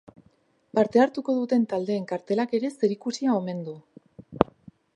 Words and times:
Parte 0.77 1.01
hartuko 1.01 1.35
duten 1.41 1.67
taldeen 1.75 2.07
kartelak 2.11 2.55
ere 2.61 2.71
zerikusia 2.79 3.37
omen 3.43 3.61
du. 3.69 3.77